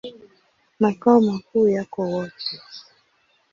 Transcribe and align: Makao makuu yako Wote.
Makao 0.79 1.21
makuu 1.21 1.67
yako 1.69 2.01
Wote. 2.11 2.57